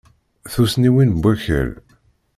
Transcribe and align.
Tussniwin 0.51 1.09
n 1.17 1.19
wakal. 1.23 1.69